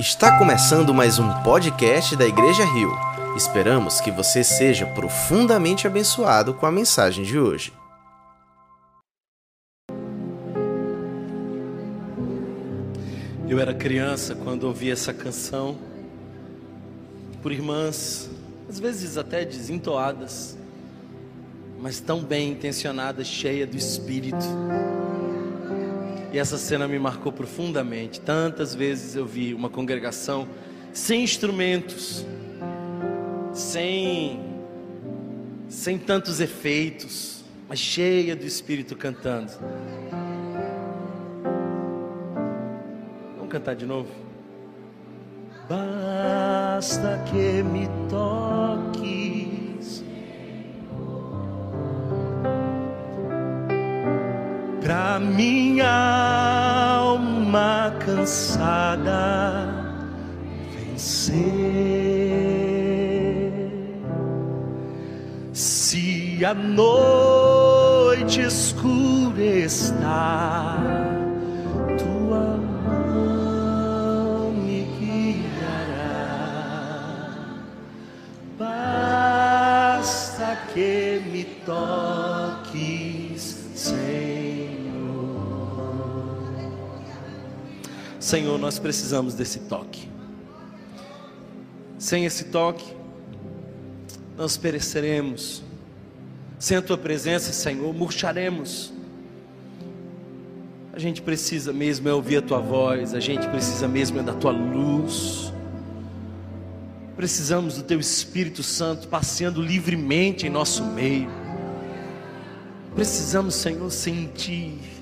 [0.00, 2.90] Está começando mais um podcast da Igreja Rio.
[3.36, 7.70] Esperamos que você seja profundamente abençoado com a mensagem de hoje.
[13.46, 15.76] Eu era criança quando ouvi essa canção
[17.42, 18.30] por irmãs,
[18.70, 20.56] às vezes até desentoadas,
[21.78, 24.46] mas tão bem intencionadas, cheia do Espírito.
[26.32, 28.20] E essa cena me marcou profundamente.
[28.20, 30.48] Tantas vezes eu vi uma congregação
[30.92, 32.24] sem instrumentos,
[33.52, 34.48] sem
[35.68, 39.52] sem tantos efeitos, mas cheia do Espírito cantando.
[43.36, 44.08] Vamos cantar de novo?
[45.68, 49.29] Basta que me toques
[54.90, 55.86] pra minha
[56.98, 59.68] alma cansada
[60.74, 61.30] vencer.
[65.52, 70.76] Se a noite escura está,
[71.96, 76.34] tua mão me guiará.
[78.58, 82.49] Basta que me toques,
[88.20, 90.06] Senhor, nós precisamos desse toque.
[91.98, 92.84] Sem esse toque,
[94.36, 95.62] nós pereceremos.
[96.58, 98.92] Sem a tua presença, Senhor, murcharemos.
[100.92, 104.34] A gente precisa mesmo é ouvir a tua voz, a gente precisa mesmo é da
[104.34, 105.50] tua luz.
[107.16, 111.30] Precisamos do teu Espírito Santo passeando livremente em nosso meio.
[112.94, 114.99] Precisamos, Senhor, sentir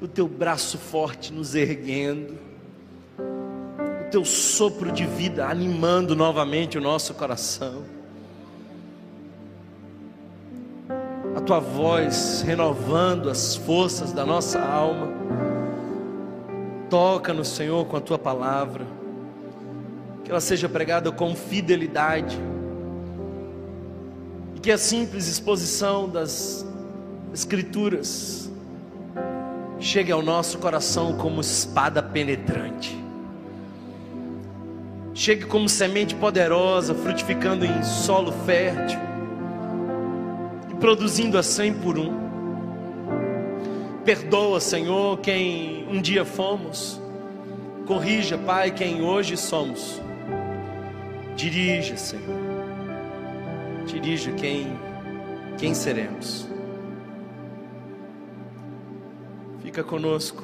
[0.00, 2.38] o teu braço forte nos erguendo,
[3.18, 7.98] o teu sopro de vida animando novamente o nosso coração.
[11.38, 15.06] a tua voz renovando as forças da nossa alma.
[16.90, 18.84] Toca no Senhor com a tua palavra,
[20.24, 22.36] que ela seja pregada com fidelidade,
[24.56, 26.66] e que a simples exposição das
[27.32, 28.47] Escrituras
[29.80, 32.98] chegue ao nosso coração como espada penetrante,
[35.14, 39.08] chegue como semente poderosa, frutificando em solo fértil
[40.80, 42.28] produzindo a cem por um.
[44.04, 47.00] Perdoa, Senhor, quem um dia fomos.
[47.86, 50.00] Corrija, Pai, quem hoje somos.
[51.36, 52.38] Dirija, Senhor.
[53.86, 54.78] Dirija quem
[55.58, 56.47] quem seremos.
[59.62, 60.42] Fica conosco.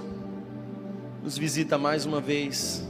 [1.23, 2.87] Nos visita mais uma vez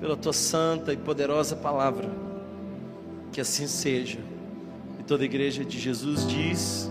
[0.00, 2.10] pela tua santa e poderosa palavra.
[3.32, 4.18] Que assim seja
[5.06, 6.90] toda a igreja de Jesus diz: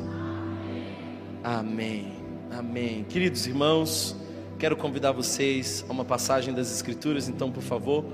[1.43, 2.13] Amém.
[2.51, 3.03] Amém.
[3.05, 4.15] Queridos irmãos,
[4.59, 8.05] quero convidar vocês a uma passagem das Escrituras, então, por favor,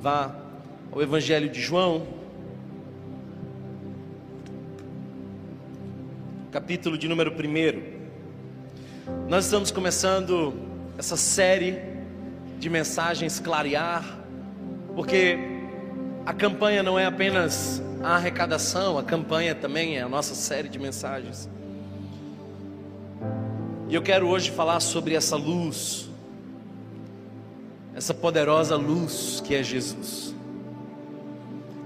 [0.00, 0.34] vá
[0.90, 2.04] ao Evangelho de João,
[6.50, 7.99] capítulo de número 1.
[9.28, 10.52] Nós estamos começando
[10.98, 11.78] essa série
[12.58, 14.04] de mensagens clarear,
[14.94, 15.38] porque
[16.26, 20.78] a campanha não é apenas a arrecadação, a campanha também é a nossa série de
[20.78, 21.48] mensagens.
[23.88, 26.08] E eu quero hoje falar sobre essa luz,
[27.94, 30.34] essa poderosa luz que é Jesus.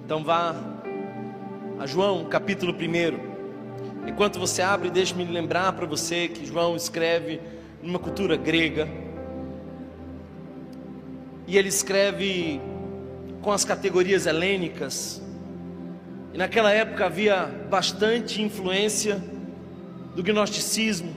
[0.04, 0.54] Então vá
[1.78, 3.33] a João capítulo 1.
[4.06, 7.40] Enquanto você abre, deixe-me lembrar para você que João escreve
[7.82, 8.88] numa cultura grega.
[11.46, 12.60] E ele escreve
[13.42, 15.22] com as categorias helênicas,
[16.32, 19.22] e naquela época havia bastante influência
[20.16, 21.14] do gnosticismo.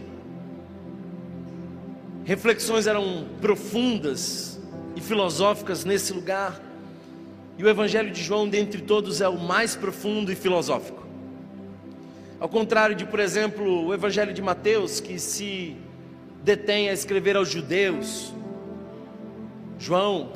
[2.23, 4.59] Reflexões eram profundas
[4.95, 6.61] e filosóficas nesse lugar.
[7.57, 11.06] E o Evangelho de João, dentre todos, é o mais profundo e filosófico.
[12.39, 15.75] Ao contrário de, por exemplo, o Evangelho de Mateus, que se
[16.43, 18.31] detém a escrever aos judeus,
[19.79, 20.33] João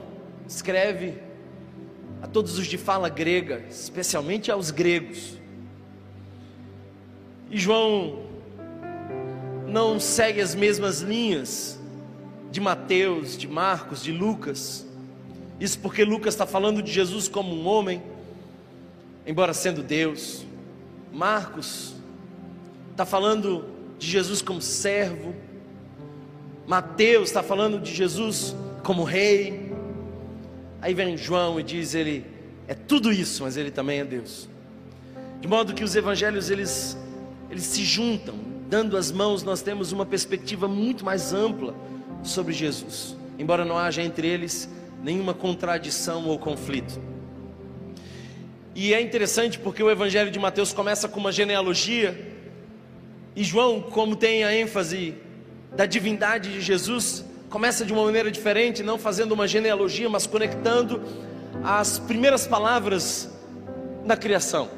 [0.47, 1.13] escreve
[2.19, 5.39] a todos os de fala grega, especialmente aos gregos.
[7.51, 8.23] E João
[9.67, 11.79] não segue as mesmas linhas
[12.51, 14.87] de Mateus, de Marcos, de Lucas.
[15.59, 18.01] Isso porque Lucas está falando de Jesus como um homem,
[19.25, 20.49] embora sendo Deus.
[21.11, 21.95] Marcos
[22.91, 23.65] está falando
[23.97, 25.35] de Jesus como servo.
[26.65, 29.71] Mateus está falando de Jesus como rei.
[30.81, 32.25] Aí vem João e diz ele
[32.67, 34.49] é tudo isso, mas ele também é Deus.
[35.39, 36.97] De modo que os evangelhos eles
[37.49, 38.35] eles se juntam,
[38.69, 41.75] dando as mãos, nós temos uma perspectiva muito mais ampla
[42.23, 43.17] sobre Jesus.
[43.37, 44.69] Embora não haja entre eles
[45.03, 47.10] nenhuma contradição ou conflito.
[48.73, 52.31] E é interessante porque o evangelho de Mateus começa com uma genealogia
[53.35, 55.15] e João, como tem a ênfase
[55.73, 61.01] da divindade de Jesus, começa de uma maneira diferente, não fazendo uma genealogia, mas conectando
[61.63, 63.29] as primeiras palavras
[64.03, 64.69] na criação.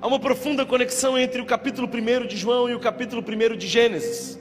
[0.00, 3.66] Há uma profunda conexão entre o capítulo 1 de João e o capítulo 1 de
[3.66, 4.38] Gênesis.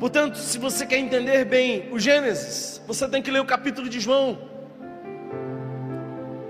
[0.00, 4.00] Portanto, se você quer entender bem o Gênesis, você tem que ler o capítulo de
[4.00, 4.38] João.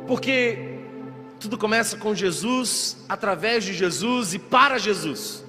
[0.08, 0.78] Porque
[1.38, 5.44] tudo começa com Jesus, através de Jesus e para Jesus.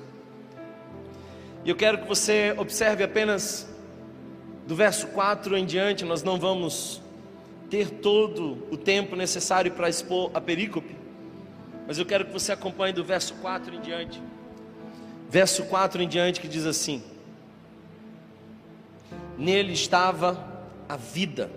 [1.64, 3.68] E eu quero que você observe apenas
[4.68, 7.02] do verso 4 em diante, nós não vamos
[7.70, 10.96] ter todo o tempo necessário para expor a perícope,
[11.88, 14.22] mas eu quero que você acompanhe do verso 4 em diante.
[15.30, 17.02] Verso 4 em diante que diz assim:
[19.38, 21.50] Nele estava a vida,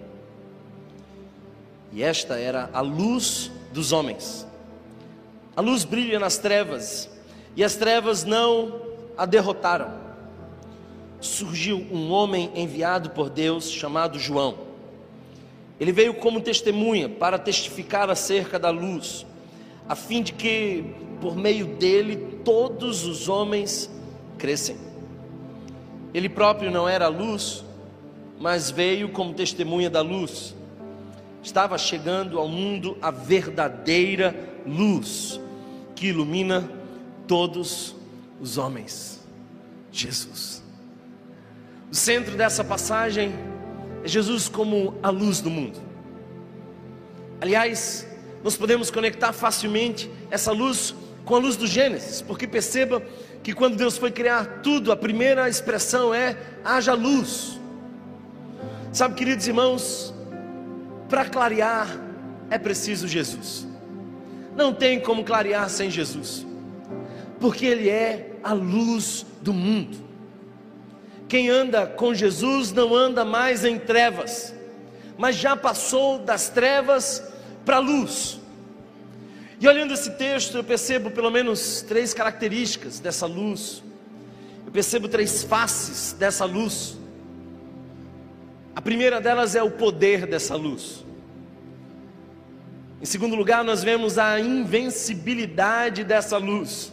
[1.93, 4.47] e esta era a luz dos homens.
[5.55, 7.11] A luz brilha nas trevas,
[7.55, 8.81] e as trevas não
[9.17, 10.01] a derrotaram.
[11.21, 14.57] Surgiu um homem enviado por Deus chamado João.
[15.79, 19.27] Ele veio como testemunha para testificar acerca da luz,
[19.89, 20.85] a fim de que
[21.21, 23.91] por meio dele todos os homens
[24.39, 24.77] crescem.
[26.15, 27.65] Ele próprio não era a luz,
[28.41, 30.55] mas veio como testemunha da luz.
[31.43, 34.35] Estava chegando ao mundo a verdadeira
[34.67, 35.41] luz
[35.97, 36.69] que ilumina
[37.27, 37.97] todos
[38.41, 39.21] os homens.
[39.91, 40.63] Jesus.
[41.91, 43.33] O centro dessa passagem
[44.05, 45.79] é Jesus como a luz do mundo.
[47.41, 48.07] Aliás,
[48.43, 53.03] nós podemos conectar facilmente essa luz com a luz do Gênesis, porque perceba
[53.43, 57.61] que quando Deus foi criar tudo, a primeira expressão é haja luz.
[58.93, 60.12] Sabe, queridos irmãos,
[61.13, 61.87] para clarear
[62.49, 63.67] é preciso Jesus.
[64.57, 66.47] Não tem como clarear sem Jesus
[67.43, 69.99] porque Ele é a luz do mundo.
[71.29, 74.55] Quem anda com Jesus não anda mais em trevas,
[75.19, 77.21] mas já passou das trevas
[77.65, 78.41] para a luz.
[79.59, 83.83] E olhando esse texto, eu percebo pelo menos três características dessa luz.
[84.65, 86.97] Eu percebo três faces dessa luz.
[88.75, 91.05] A primeira delas é o poder dessa luz.
[93.01, 96.93] Em segundo lugar, nós vemos a invencibilidade dessa luz.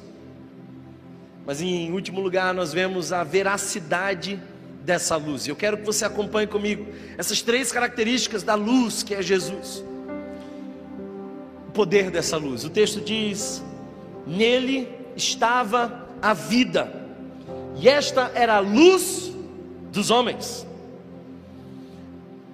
[1.46, 4.40] Mas em último lugar, nós vemos a veracidade
[4.84, 5.48] dessa luz.
[5.48, 6.88] Eu quero que você acompanhe comigo
[7.18, 9.84] essas três características da luz que é Jesus.
[11.68, 12.66] O poder dessa luz.
[12.66, 13.64] O texto diz:
[14.26, 16.92] Nele estava a vida,
[17.78, 19.32] e esta era a luz
[19.92, 20.68] dos homens.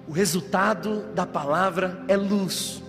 [0.08, 2.82] O resultado da palavra é luz.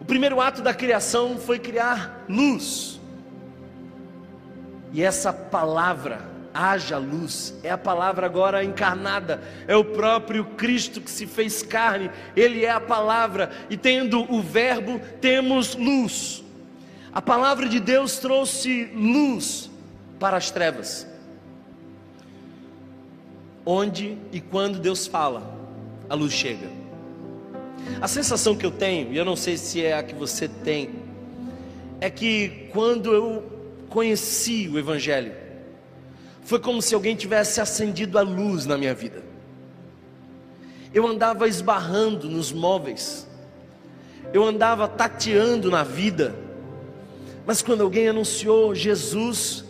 [0.00, 3.00] O primeiro ato da criação foi criar luz.
[4.92, 6.20] E essa palavra,
[6.52, 12.10] haja luz, é a palavra agora encarnada, é o próprio Cristo que se fez carne,
[12.36, 16.44] Ele é a palavra, e tendo o Verbo, temos luz.
[17.12, 19.70] A palavra de Deus trouxe luz
[20.20, 21.08] para as trevas.
[23.64, 25.63] Onde e quando Deus fala,
[26.14, 26.70] a luz chega.
[28.00, 30.90] A sensação que eu tenho, e eu não sei se é a que você tem,
[32.00, 33.42] é que quando eu
[33.88, 35.32] conheci o Evangelho,
[36.42, 39.22] foi como se alguém tivesse acendido a luz na minha vida.
[40.92, 43.26] Eu andava esbarrando nos móveis,
[44.32, 46.34] eu andava tateando na vida,
[47.44, 49.64] mas quando alguém anunciou Jesus,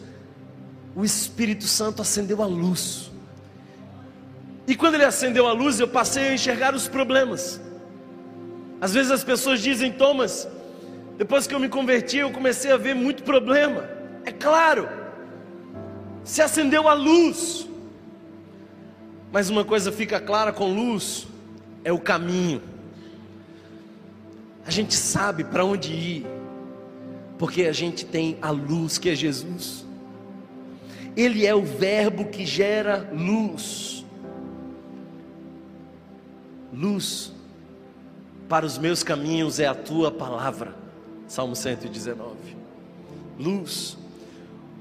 [0.95, 3.14] o Espírito Santo acendeu a luz.
[4.67, 7.61] E quando ele acendeu a luz, eu passei a enxergar os problemas.
[8.81, 10.49] Às vezes as pessoas dizem, Thomas,
[11.17, 13.89] depois que eu me converti, eu comecei a ver muito problema.
[14.25, 14.89] É claro,
[16.25, 17.69] se acendeu a luz,
[19.31, 21.27] mas uma coisa fica clara com luz:
[21.85, 22.63] é o caminho.
[24.67, 26.27] A gente sabe para onde ir,
[27.39, 29.85] porque a gente tem a luz que é Jesus.
[31.17, 34.04] Ele é o Verbo que gera luz.
[36.75, 37.33] Luz
[38.49, 40.75] para os meus caminhos é a tua palavra.
[41.29, 42.35] Salmo 119.
[43.39, 43.97] Luz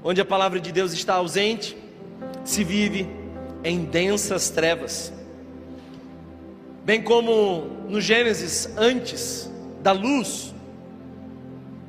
[0.06, 1.74] Onde a palavra de Deus está ausente,
[2.44, 3.08] se vive
[3.64, 5.10] em densas trevas.
[6.84, 9.50] Bem como no Gênesis, antes
[9.82, 10.54] da luz,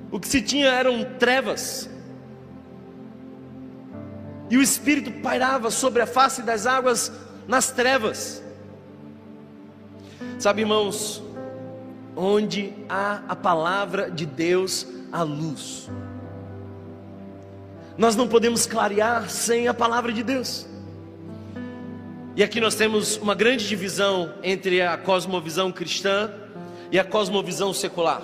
[0.09, 1.89] o que se tinha eram trevas.
[4.49, 7.11] E o Espírito pairava sobre a face das águas
[7.45, 8.41] nas trevas.
[10.39, 11.23] Sabe, irmãos,
[12.15, 15.89] onde há a palavra de Deus, a luz.
[17.97, 20.67] Nós não podemos clarear sem a palavra de Deus.
[22.35, 26.29] E aqui nós temos uma grande divisão entre a cosmovisão cristã
[26.91, 28.21] e a cosmovisão secular.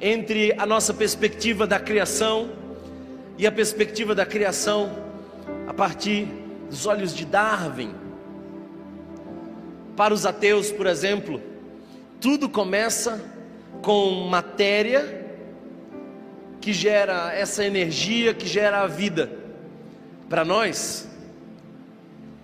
[0.00, 2.50] Entre a nossa perspectiva da criação
[3.36, 4.90] e a perspectiva da criação
[5.66, 6.26] a partir
[6.70, 8.05] dos olhos de Darwin.
[9.96, 11.40] Para os ateus, por exemplo,
[12.20, 13.24] tudo começa
[13.82, 15.24] com matéria
[16.60, 19.30] que gera essa energia que gera a vida.
[20.28, 21.08] Para nós,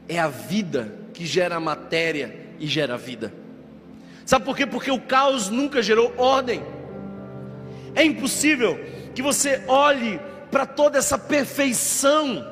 [0.09, 3.35] é a vida que gera a matéria e gera a vida.
[4.25, 4.67] Sabe por quê?
[4.67, 6.63] Porque o caos nunca gerou ordem.
[7.95, 8.79] É impossível
[9.15, 12.51] que você olhe para toda essa perfeição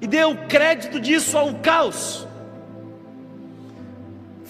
[0.00, 2.26] e dê o crédito disso ao caos.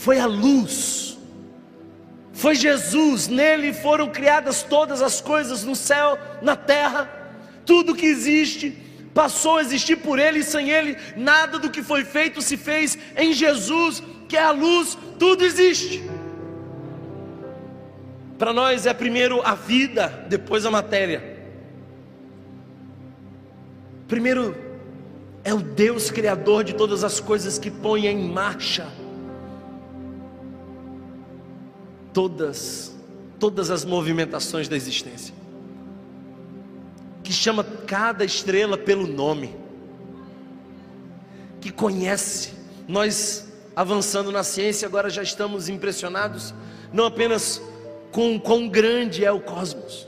[0.04, 1.16] Foi a luz,
[2.30, 7.10] foi Jesus, nele foram criadas todas as coisas no céu, na terra,
[7.64, 8.76] tudo que existe
[9.14, 12.98] passou a existir por Ele e sem Ele, nada do que foi feito se fez
[13.16, 16.04] em Jesus, que é a luz, tudo existe.
[18.38, 21.34] Para nós é primeiro a vida, depois a matéria.
[24.06, 24.54] Primeiro
[25.42, 29.02] é o Deus Criador de todas as coisas que põe em marcha
[32.14, 32.96] todas,
[33.38, 35.44] todas as movimentações da existência
[37.24, 39.56] que chama cada estrela pelo nome,
[41.58, 42.52] que conhece.
[42.86, 46.54] Nós, avançando na ciência, agora já estamos impressionados,
[46.92, 47.62] não apenas
[48.12, 50.06] com quão grande é o cosmos,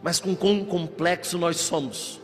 [0.00, 2.20] mas com quão complexo nós somos.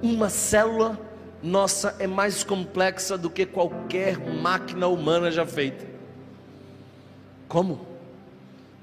[0.00, 0.96] Uma célula
[1.42, 5.97] nossa é mais complexa do que qualquer máquina humana já feita.
[7.48, 7.86] Como?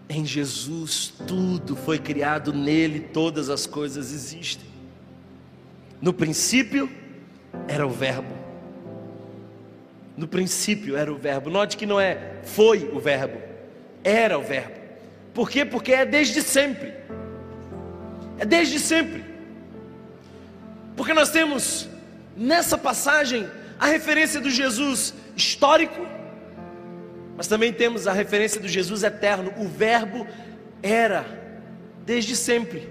[0.09, 4.67] Em Jesus tudo foi criado, nele todas as coisas existem.
[6.01, 6.89] No princípio
[7.67, 8.35] era o Verbo.
[10.17, 11.49] No princípio era o Verbo.
[11.49, 13.39] Note que não é foi o Verbo,
[14.03, 14.75] era o Verbo.
[15.33, 15.65] Por quê?
[15.65, 16.93] Porque é desde sempre.
[18.37, 19.23] É desde sempre.
[20.95, 21.89] Porque nós temos
[22.37, 23.47] nessa passagem
[23.79, 26.14] a referência do Jesus histórico
[27.35, 29.53] mas também temos a referência do Jesus eterno.
[29.57, 30.25] O Verbo
[30.81, 31.25] era
[32.05, 32.89] desde sempre,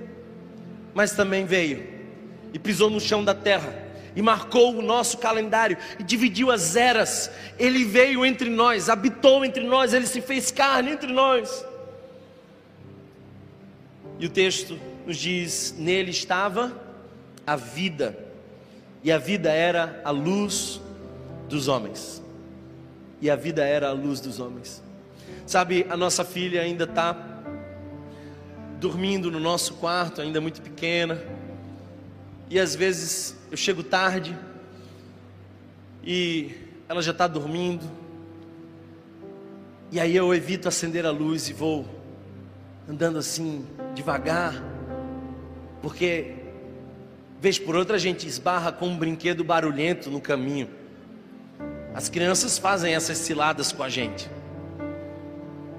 [0.92, 1.86] mas também veio
[2.52, 3.82] e pisou no chão da terra
[4.14, 7.30] e marcou o nosso calendário e dividiu as eras.
[7.58, 11.64] Ele veio entre nós, habitou entre nós, ele se fez carne entre nós.
[14.18, 16.72] E o texto nos diz: nele estava
[17.46, 18.16] a vida,
[19.02, 20.80] e a vida era a luz
[21.48, 22.23] dos homens
[23.24, 24.82] e a vida era a luz dos homens.
[25.46, 27.16] Sabe, a nossa filha ainda está
[28.78, 31.18] dormindo no nosso quarto, ainda muito pequena,
[32.50, 34.36] e às vezes eu chego tarde
[36.04, 36.54] e
[36.86, 37.90] ela já está dormindo,
[39.90, 41.88] e aí eu evito acender a luz e vou
[42.86, 43.64] andando assim
[43.94, 44.62] devagar,
[45.80, 46.34] porque
[47.40, 50.83] vez por outra a gente esbarra com um brinquedo barulhento no caminho.
[51.94, 54.28] As crianças fazem essas ciladas com a gente.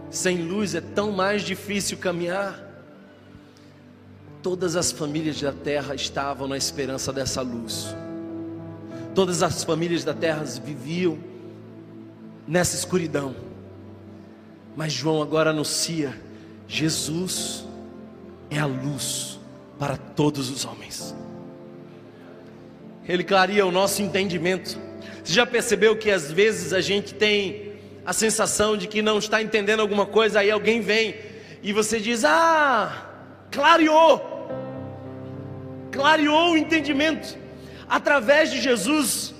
[0.09, 2.57] Sem luz é tão mais difícil caminhar.
[4.41, 7.93] Todas as famílias da terra estavam na esperança dessa luz.
[9.13, 11.19] Todas as famílias da terra viviam
[12.47, 13.35] nessa escuridão.
[14.73, 16.17] Mas João agora anuncia:
[16.65, 17.65] Jesus
[18.49, 19.37] é a luz
[19.77, 21.13] para todos os homens.
[23.05, 24.79] Ele clareia o nosso entendimento
[25.25, 27.73] você já percebeu que às vezes a gente tem
[28.05, 31.15] a sensação de que não está entendendo alguma coisa, aí alguém vem
[31.63, 33.09] e você diz: Ah,
[33.51, 34.21] clareou,
[35.91, 37.35] clareou o entendimento.
[37.89, 39.33] Através de Jesus,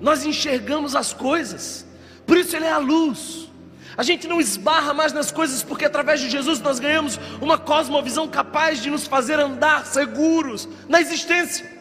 [0.00, 1.86] nós enxergamos as coisas,
[2.26, 3.48] por isso Ele é a luz.
[3.96, 8.26] A gente não esbarra mais nas coisas, porque através de Jesus nós ganhamos uma cosmovisão
[8.26, 11.77] capaz de nos fazer andar seguros na existência.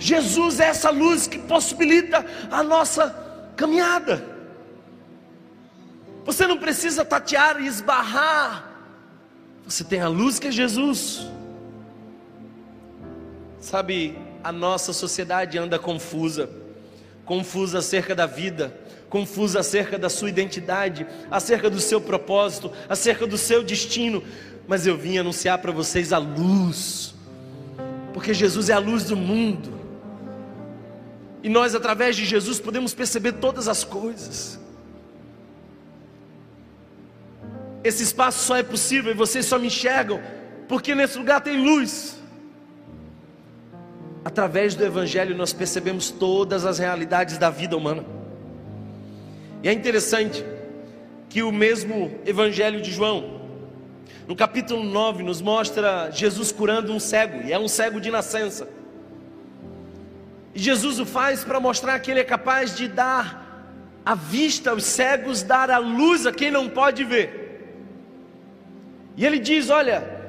[0.00, 3.14] Jesus é essa luz que possibilita a nossa
[3.54, 4.24] caminhada.
[6.24, 8.68] Você não precisa tatear e esbarrar.
[9.64, 11.24] Você tem a luz que é Jesus.
[13.60, 16.58] Sabe, a nossa sociedade anda confusa
[17.30, 18.76] confusa acerca da vida,
[19.08, 24.20] confusa acerca da sua identidade, acerca do seu propósito, acerca do seu destino.
[24.66, 27.14] Mas eu vim anunciar para vocês a luz,
[28.12, 29.79] porque Jesus é a luz do mundo.
[31.42, 34.58] E nós, através de Jesus, podemos perceber todas as coisas.
[37.82, 40.20] Esse espaço só é possível e vocês só me enxergam
[40.68, 42.16] porque nesse lugar tem luz.
[44.24, 48.04] Através do Evangelho nós percebemos todas as realidades da vida humana.
[49.62, 50.44] E é interessante
[51.28, 53.40] que o mesmo Evangelho de João,
[54.26, 58.68] no capítulo 9, nos mostra Jesus curando um cego, e é um cego de nascença.
[60.54, 63.40] Jesus o faz para mostrar que ele é capaz de dar
[64.04, 67.40] a vista aos cegos, dar a luz a quem não pode ver.
[69.16, 70.20] E ele diz: Olha,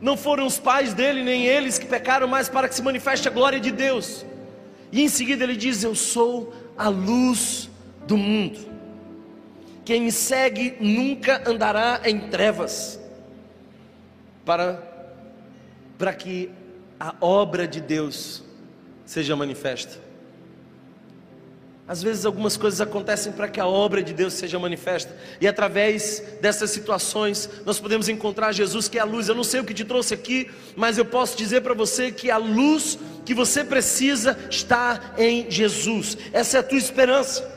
[0.00, 3.30] não foram os pais dele, nem eles que pecaram, mas para que se manifeste a
[3.30, 4.24] glória de Deus.
[4.90, 7.68] E em seguida ele diz: Eu sou a luz
[8.06, 8.76] do mundo.
[9.84, 12.98] Quem me segue nunca andará em trevas,
[14.44, 14.82] para,
[15.96, 16.50] para que
[16.98, 18.45] a obra de Deus
[19.06, 20.04] seja manifesta.
[21.88, 25.16] Às vezes algumas coisas acontecem para que a obra de Deus seja manifesta.
[25.40, 29.28] E através dessas situações nós podemos encontrar Jesus que é a luz.
[29.28, 32.28] Eu não sei o que te trouxe aqui, mas eu posso dizer para você que
[32.28, 36.18] a luz que você precisa está em Jesus.
[36.32, 37.54] Essa é a tua esperança.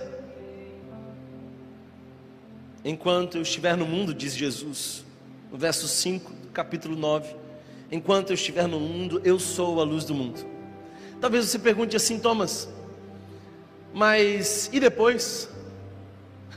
[2.86, 5.03] Enquanto eu estiver no mundo, diz Jesus,
[5.51, 7.36] no verso 5 do capítulo 9:
[7.91, 10.58] Enquanto eu estiver no mundo, eu sou a luz do mundo.
[11.19, 12.69] Talvez você pergunte assim, Thomas,
[13.93, 15.49] mas e depois?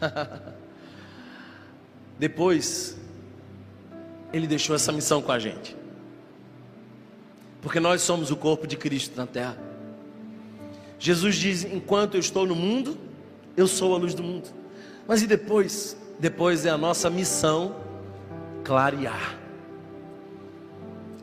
[2.18, 2.96] depois,
[4.32, 5.76] ele deixou essa missão com a gente.
[7.60, 9.56] Porque nós somos o corpo de Cristo na terra.
[10.98, 12.98] Jesus diz: enquanto eu estou no mundo,
[13.56, 14.48] eu sou a luz do mundo.
[15.06, 15.96] Mas e depois?
[16.18, 17.74] Depois é a nossa missão
[18.62, 19.38] clarear.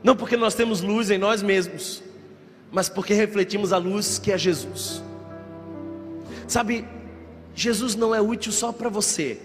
[0.03, 2.01] Não porque nós temos luz em nós mesmos,
[2.71, 5.01] mas porque refletimos a luz que é Jesus.
[6.47, 6.85] Sabe,
[7.55, 9.39] Jesus não é útil só para você,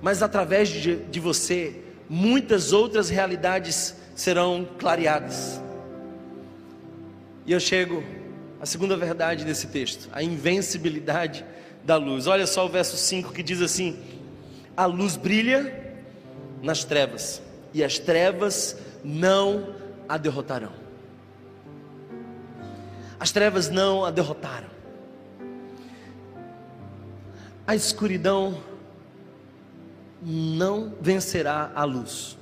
[0.00, 5.60] mas através de, de você, muitas outras realidades serão clareadas.
[7.46, 8.02] E eu chego
[8.60, 11.44] à segunda verdade desse texto, a invencibilidade
[11.84, 12.26] da luz.
[12.26, 13.98] Olha só o verso 5 que diz assim:
[14.76, 15.94] A luz brilha
[16.62, 19.74] nas trevas, e as trevas não
[20.08, 20.85] a derrotarão.
[23.18, 24.76] As trevas não a derrotaram
[27.66, 28.62] a escuridão
[30.22, 32.38] não vencerá a luz.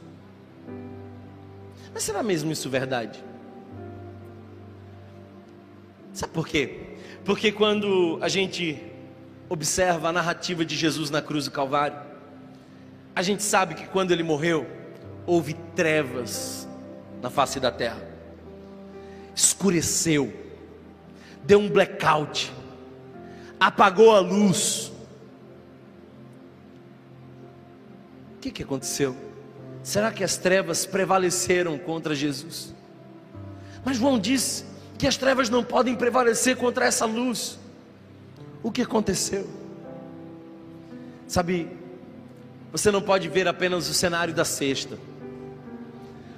[1.93, 3.25] Mas será mesmo isso verdade?
[6.13, 6.97] Sabe por quê?
[7.25, 8.83] Porque quando a gente
[9.49, 11.97] observa a narrativa de Jesus na cruz do Calvário,
[13.17, 14.67] a gente sabe que quando ele morreu,
[15.27, 16.69] houve trevas
[17.23, 18.03] na face da terra,
[19.35, 20.33] escureceu,
[21.47, 22.53] deu um blackout,
[23.61, 24.93] apagou a luz,
[28.45, 29.17] que, que aconteceu?
[29.83, 32.75] Será que as trevas prevaleceram contra Jesus?
[33.83, 34.67] Mas João diz
[34.99, 37.59] que as trevas não podem prevalecer contra essa luz.
[38.63, 39.49] O que aconteceu?
[41.27, 41.71] Sabe,
[42.71, 44.99] você não pode ver apenas o cenário da sexta.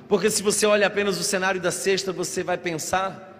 [0.08, 3.35] Porque se você olha apenas o cenário da sexta, você vai pensar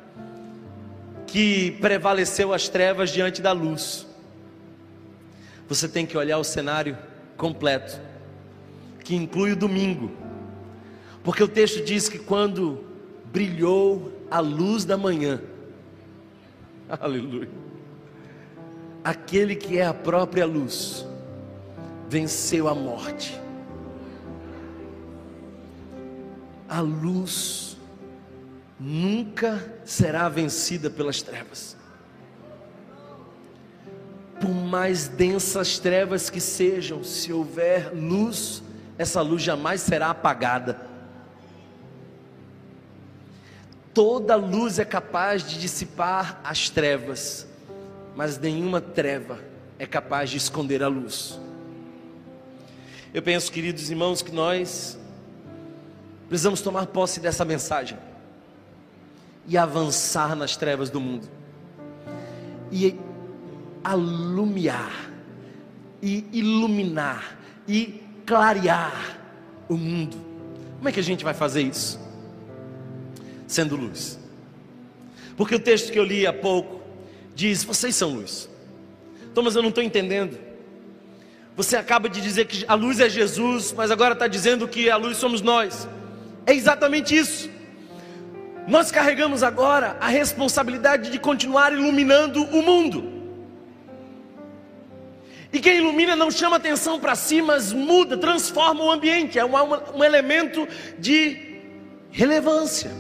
[1.26, 4.06] que prevaleceu as trevas diante da luz.
[5.68, 6.96] Você tem que olhar o cenário
[7.36, 8.00] completo
[9.02, 10.10] que inclui o domingo,
[11.22, 12.84] porque o texto diz que quando
[13.32, 15.40] brilhou a luz da manhã,
[16.90, 17.48] aleluia,
[19.04, 21.06] aquele que é a própria luz,
[22.08, 23.40] venceu a morte.
[26.68, 27.65] A luz
[28.78, 31.76] nunca será vencida pelas trevas.
[34.40, 38.62] Por mais densas trevas que sejam, se houver luz,
[38.98, 40.86] essa luz jamais será apagada.
[43.94, 47.46] Toda luz é capaz de dissipar as trevas,
[48.14, 49.38] mas nenhuma treva
[49.78, 51.40] é capaz de esconder a luz.
[53.14, 54.98] Eu penso, queridos irmãos, que nós
[56.28, 57.96] precisamos tomar posse dessa mensagem
[59.46, 61.28] e avançar nas trevas do mundo,
[62.70, 62.96] e
[63.82, 65.10] alumiar,
[66.02, 69.18] e iluminar, e clarear
[69.68, 70.16] o mundo.
[70.76, 72.00] Como é que a gente vai fazer isso?
[73.46, 74.18] Sendo luz.
[75.36, 76.80] Porque o texto que eu li há pouco
[77.34, 78.48] diz: Vocês são luz.
[79.34, 80.38] Thomas, eu não estou entendendo.
[81.56, 84.96] Você acaba de dizer que a luz é Jesus, mas agora está dizendo que a
[84.96, 85.88] luz somos nós.
[86.44, 87.48] É exatamente isso.
[88.66, 93.16] Nós carregamos agora a responsabilidade de continuar iluminando o mundo.
[95.52, 99.38] E quem ilumina não chama atenção para si, mas muda, transforma o ambiente.
[99.38, 99.52] É um,
[99.94, 100.66] um elemento
[100.98, 101.60] de
[102.10, 102.90] relevância.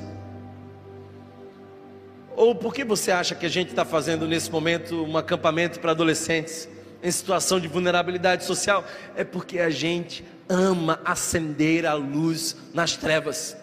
[2.36, 5.90] Ou por que você acha que a gente está fazendo nesse momento um acampamento para
[5.90, 6.68] adolescentes
[7.02, 8.84] em situação de vulnerabilidade social?
[9.16, 13.56] É porque a gente ama acender a luz nas trevas.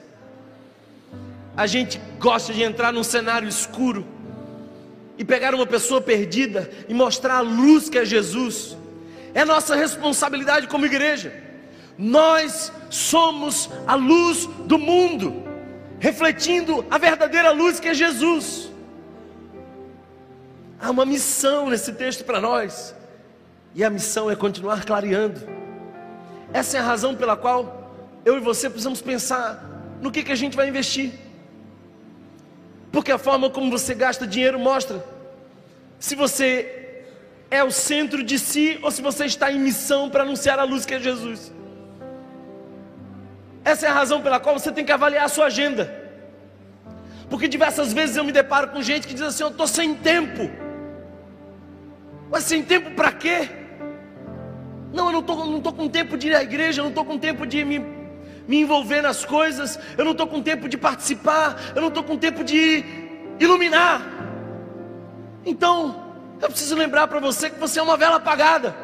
[1.55, 4.05] A gente gosta de entrar num cenário escuro
[5.17, 8.75] e pegar uma pessoa perdida e mostrar a luz que é Jesus.
[9.33, 11.33] É nossa responsabilidade como igreja.
[11.97, 15.43] Nós somos a luz do mundo,
[15.99, 18.71] refletindo a verdadeira luz que é Jesus.
[20.79, 22.95] Há uma missão nesse texto para nós,
[23.75, 25.41] e a missão é continuar clareando.
[26.51, 29.63] Essa é a razão pela qual eu e você precisamos pensar
[30.01, 31.13] no que, que a gente vai investir.
[32.93, 35.03] Porque a forma como você gasta dinheiro mostra
[35.99, 37.05] se você
[37.49, 40.85] é o centro de si ou se você está em missão para anunciar a luz
[40.85, 41.51] que é Jesus.
[43.65, 45.91] Essa é a razão pela qual você tem que avaliar a sua agenda.
[47.31, 50.51] Porque diversas vezes eu me deparo com gente que diz assim: Eu estou sem tempo.
[52.29, 53.49] Mas sem tempo para quê?
[54.93, 57.05] Não, eu não estou não tô com tempo de ir à igreja, eu não estou
[57.05, 57.79] com tempo de me
[58.47, 62.17] me envolver nas coisas, eu não estou com tempo de participar, eu não estou com
[62.17, 62.83] tempo de
[63.39, 64.01] iluminar.
[65.45, 66.03] Então,
[66.41, 68.75] eu preciso lembrar para você que você é uma vela apagada.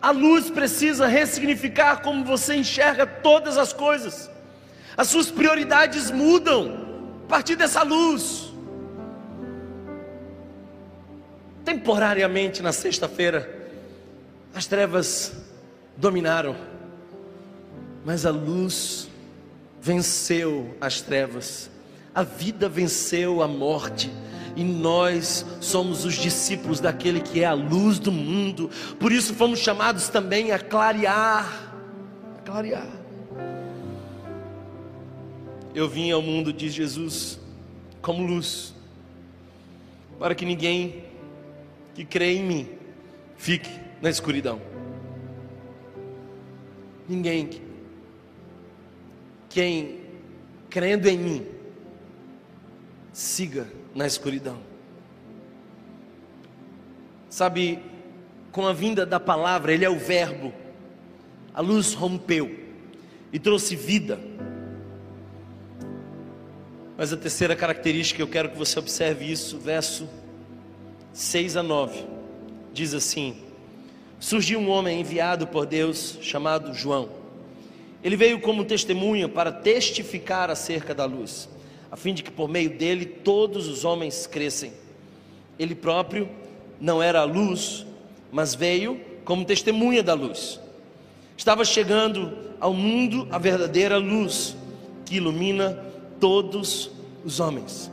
[0.00, 4.30] A luz precisa ressignificar como você enxerga todas as coisas.
[4.96, 6.86] As suas prioridades mudam
[7.24, 8.52] a partir dessa luz.
[11.64, 13.50] Temporariamente na sexta-feira,
[14.54, 15.45] as trevas
[15.96, 16.54] dominaram,
[18.04, 19.08] mas a luz
[19.80, 21.70] venceu as trevas,
[22.14, 24.10] a vida venceu a morte.
[24.56, 28.70] E nós somos os discípulos daquele que é a luz do mundo.
[28.98, 31.70] Por isso fomos chamados também a clarear.
[32.38, 32.88] A clarear.
[35.74, 37.38] Eu vim ao mundo, diz Jesus,
[38.00, 38.74] como luz,
[40.18, 41.04] para que ninguém
[41.94, 42.68] que crê em mim
[43.36, 43.68] fique
[44.00, 44.58] na escuridão.
[47.08, 47.62] Ninguém.
[49.48, 50.00] Quem
[50.68, 51.46] crendo em mim,
[53.12, 54.58] siga na escuridão.
[57.30, 57.78] Sabe,
[58.52, 60.52] com a vinda da palavra, Ele é o Verbo,
[61.54, 62.54] a luz rompeu
[63.32, 64.20] e trouxe vida.
[66.96, 70.08] Mas a terceira característica, eu quero que você observe isso, verso
[71.12, 72.04] 6 a 9,
[72.72, 73.45] diz assim:
[74.18, 77.08] surgiu um homem enviado por Deus chamado João.
[78.02, 81.48] Ele veio como testemunha para testificar acerca da luz,
[81.90, 84.72] a fim de que por meio dele todos os homens crescem.
[85.58, 86.28] Ele próprio
[86.80, 87.86] não era a luz,
[88.30, 90.60] mas veio como testemunha da luz.
[91.36, 94.56] Estava chegando ao mundo a verdadeira luz
[95.04, 95.82] que ilumina
[96.20, 96.90] todos
[97.24, 97.90] os homens.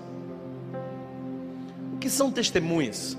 [1.93, 3.17] O que são testemunhas?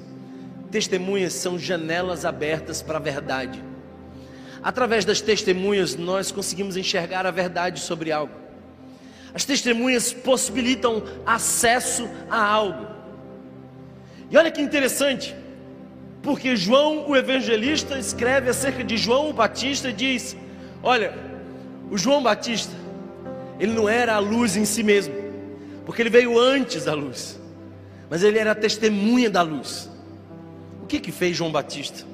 [0.75, 3.63] Testemunhas são janelas abertas para a verdade.
[4.61, 8.35] Através das testemunhas, nós conseguimos enxergar a verdade sobre algo.
[9.33, 12.89] As testemunhas possibilitam acesso a algo.
[14.29, 15.33] E olha que interessante,
[16.21, 20.37] porque João, o evangelista, escreve acerca de João o Batista e diz:
[20.83, 21.15] Olha,
[21.89, 22.75] o João Batista,
[23.61, 25.15] ele não era a luz em si mesmo,
[25.87, 27.41] porque ele veio antes da luz,
[28.11, 29.94] mas ele era a testemunha da luz.
[30.85, 32.05] O que que fez João Batista?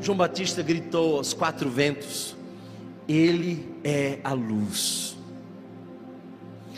[0.00, 2.34] João Batista gritou aos quatro ventos:
[3.06, 5.14] Ele é a luz.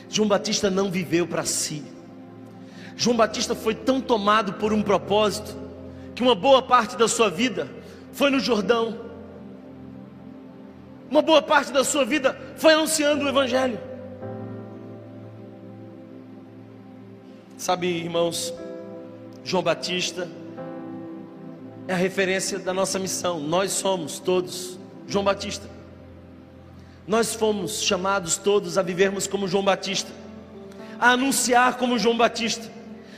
[0.09, 1.85] João Batista não viveu para si.
[2.97, 5.57] João Batista foi tão tomado por um propósito
[6.17, 7.71] que uma boa parte da sua vida
[8.11, 9.03] foi no Jordão.
[11.09, 13.79] Uma boa parte da sua vida foi anunciando o Evangelho.
[17.57, 18.53] Sabe, irmãos,
[19.45, 20.29] João Batista
[21.89, 23.41] é a referência da nossa missão.
[23.41, 25.69] Nós somos todos João Batista.
[27.07, 30.11] Nós fomos chamados todos a vivermos como João Batista,
[30.99, 32.69] a anunciar como João Batista,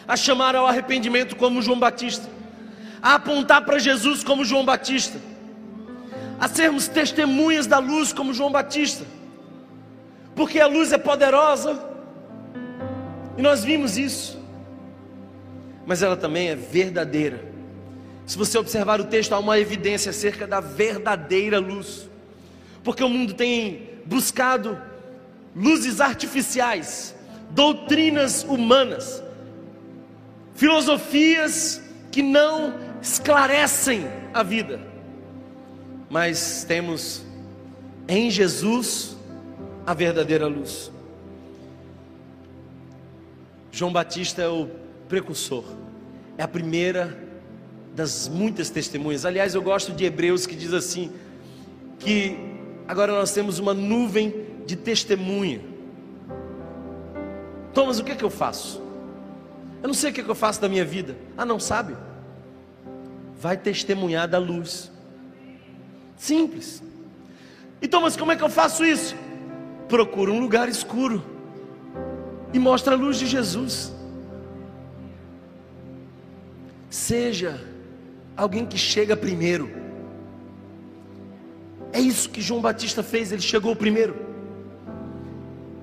[0.06, 2.28] a chamar ao arrependimento como João Batista,
[3.00, 5.18] a apontar para Jesus como João Batista,
[6.38, 9.06] a sermos testemunhas da luz como João Batista.
[10.38, 11.84] porque a luz é poderosa,
[13.36, 14.38] e nós vimos isso,
[15.84, 17.47] mas ela também é verdadeira.
[18.28, 22.10] Se você observar o texto, há uma evidência acerca da verdadeira luz,
[22.84, 24.78] porque o mundo tem buscado
[25.56, 27.16] luzes artificiais,
[27.48, 29.22] doutrinas humanas,
[30.54, 34.78] filosofias que não esclarecem a vida,
[36.10, 37.24] mas temos
[38.06, 39.16] em Jesus
[39.86, 40.92] a verdadeira luz.
[43.72, 44.68] João Batista é o
[45.08, 45.64] precursor,
[46.36, 47.26] é a primeira
[47.94, 49.24] das muitas testemunhas.
[49.24, 51.12] Aliás, eu gosto de Hebreus que diz assim:
[51.98, 52.36] que
[52.86, 55.60] agora nós temos uma nuvem de testemunha.
[57.74, 58.82] Thomas, o que é que eu faço?
[59.82, 61.16] Eu não sei o que, é que eu faço da minha vida.
[61.36, 61.96] Ah, não sabe?
[63.40, 64.90] Vai testemunhar da luz.
[66.16, 66.82] Simples.
[67.80, 69.14] E Thomas, como é que eu faço isso?
[69.88, 71.24] Procura um lugar escuro
[72.52, 73.94] e mostra a luz de Jesus.
[76.90, 77.60] Seja
[78.38, 79.68] alguém que chega primeiro.
[81.92, 84.16] É isso que João Batista fez, ele chegou primeiro.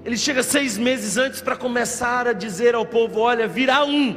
[0.06, 4.16] Ele chega seis meses antes para começar a dizer ao povo: olha, virá um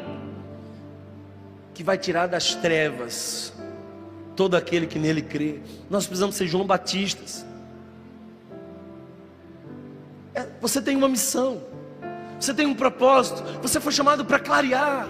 [1.74, 3.52] que vai tirar das trevas
[4.36, 5.60] todo aquele que nele crê.
[5.90, 7.44] Nós precisamos ser João Batistas.
[10.34, 11.62] É, você tem uma missão,
[12.38, 15.08] você tem um propósito, você foi chamado para clarear.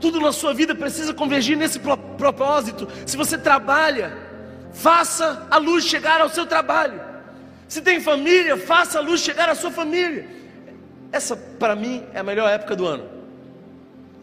[0.00, 2.88] Tudo na sua vida precisa convergir nesse propósito.
[3.04, 4.16] Se você trabalha,
[4.72, 7.00] faça a luz chegar ao seu trabalho.
[7.68, 10.26] Se tem família, faça a luz chegar à sua família.
[11.12, 13.04] Essa, para mim, é a melhor época do ano.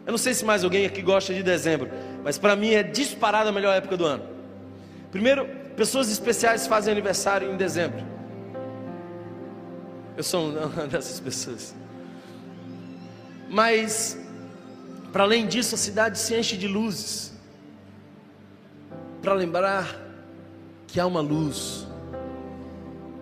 [0.04, 1.90] Eu não sei se mais alguém aqui gosta de dezembro,
[2.24, 4.24] mas para mim é disparada a melhor época do ano.
[5.10, 8.04] Primeiro, pessoas especiais fazem aniversário em dezembro.
[10.16, 11.74] Eu sou uma dessas pessoas.
[13.48, 14.18] Mas,
[15.12, 17.32] para além disso, a cidade se enche de luzes
[19.22, 19.98] para lembrar
[20.86, 21.86] que há uma luz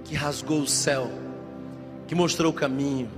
[0.05, 1.11] que rasgou o céu,
[2.07, 3.09] que mostrou o caminho.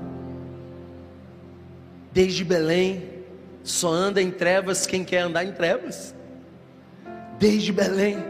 [2.13, 3.19] Desde Belém,
[3.63, 6.15] só anda em trevas quem quer andar em trevas.
[7.39, 8.25] Desde Belém,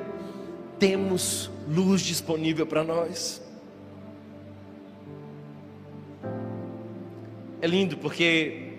[0.79, 3.43] temos luz disponível para nós.
[7.61, 8.73] É lindo porque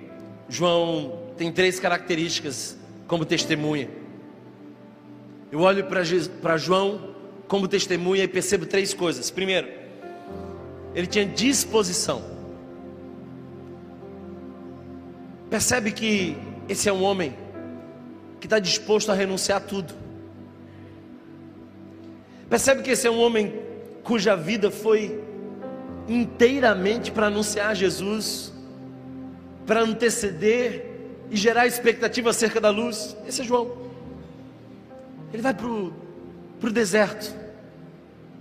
[0.48, 3.90] João tem três características como testemunha.
[5.50, 7.16] Eu olho para João
[7.48, 9.32] como testemunha e percebo três coisas.
[9.32, 9.70] Primeiro,
[10.94, 12.22] ele tinha disposição.
[15.50, 16.36] Percebe que
[16.68, 17.34] esse é um homem
[18.42, 19.94] que está disposto a renunciar a tudo.
[22.50, 23.62] Percebe que esse é um homem
[24.04, 25.24] cuja vida foi
[26.06, 28.52] inteiramente para anunciar Jesus,
[29.66, 30.89] para anteceder
[31.30, 33.16] e gerar expectativa acerca da luz.
[33.28, 33.78] Esse é João.
[35.32, 37.36] Ele vai para o deserto.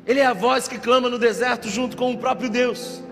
[0.06, 3.02] Ele é a voz que clama no deserto junto com o próprio Deus.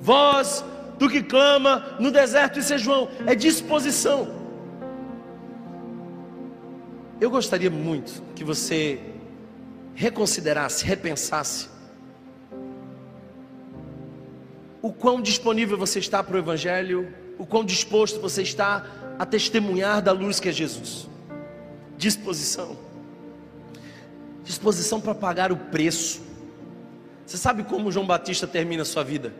[0.00, 0.64] Voz
[0.98, 4.42] do que clama no deserto, isso é João, é disposição.
[7.20, 9.00] Eu gostaria muito que você
[9.94, 11.68] reconsiderasse, repensasse
[14.82, 18.86] o quão disponível você está para o Evangelho, o quão disposto você está
[19.18, 21.12] a testemunhar da luz que é Jesus
[22.02, 22.76] disposição.
[24.42, 26.20] Disposição para pagar o preço.
[27.24, 29.32] Você sabe como João Batista termina a sua vida?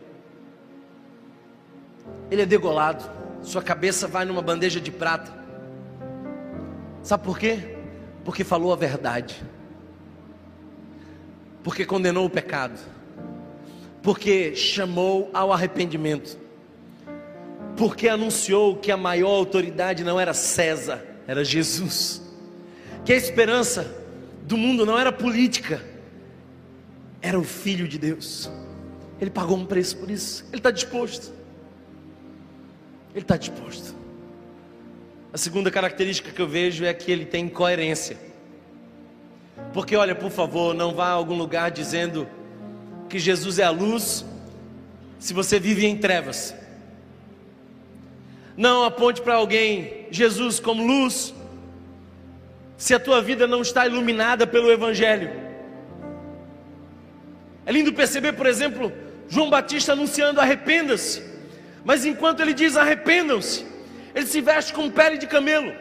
[2.31, 3.03] Ele é degolado,
[3.41, 5.43] sua cabeça vai numa bandeja de prata.
[7.03, 7.75] Sabe por quê?
[8.23, 9.43] Porque falou a verdade.
[11.63, 12.79] Porque condenou o pecado.
[14.01, 16.37] Porque chamou ao arrependimento.
[17.75, 22.23] Porque anunciou que a maior autoridade não era César, era Jesus
[23.05, 23.93] que a esperança
[24.43, 25.83] do mundo não era política,
[27.21, 28.49] era o Filho de Deus.
[29.19, 31.33] Ele pagou um preço por isso, ele está disposto.
[33.13, 33.95] Ele está disposto.
[35.31, 38.17] A segunda característica que eu vejo é que ele tem coerência.
[39.71, 42.27] Porque, olha, por favor, não vá a algum lugar dizendo
[43.09, 44.25] que Jesus é a luz,
[45.19, 46.55] se você vive em trevas.
[48.55, 51.33] Não aponte para alguém Jesus como luz,
[52.77, 55.31] se a tua vida não está iluminada pelo Evangelho.
[57.65, 58.91] É lindo perceber, por exemplo,
[59.27, 61.23] João Batista anunciando: arrependa-se.
[61.83, 63.65] Mas enquanto ele diz arrependam-se,
[64.13, 65.73] ele se veste com pele de camelo,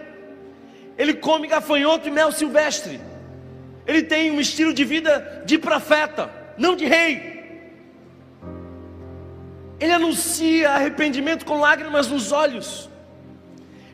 [0.99, 3.01] ele come gafanhoto e mel silvestre,
[3.87, 7.32] ele tem um estilo de vida de profeta, não de rei.
[9.83, 12.89] Ele anuncia arrependimento com lágrimas nos olhos.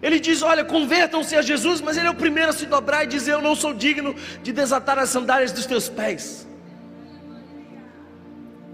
[0.02, 3.06] Ele diz: Olha, convertam-se a Jesus, mas ele é o primeiro a se dobrar e
[3.06, 6.46] dizer: Eu não sou digno de desatar as sandálias dos teus pés.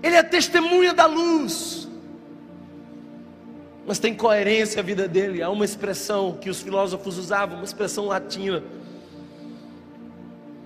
[0.02, 1.86] Ele é testemunha da luz,
[3.86, 5.40] mas tem coerência a vida dele.
[5.40, 8.60] Há uma expressão que os filósofos usavam, uma expressão latina,